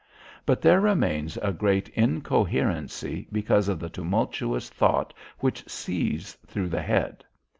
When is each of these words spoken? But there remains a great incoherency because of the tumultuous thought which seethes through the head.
But 0.47 0.63
there 0.63 0.81
remains 0.81 1.37
a 1.43 1.53
great 1.53 1.89
incoherency 1.89 3.27
because 3.31 3.67
of 3.69 3.79
the 3.79 3.87
tumultuous 3.87 4.67
thought 4.67 5.13
which 5.41 5.69
seethes 5.69 6.33
through 6.47 6.69
the 6.69 6.81
head. 6.81 7.23